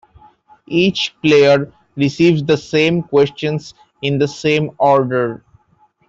[0.65, 5.43] Each player receives the same questions in the same order.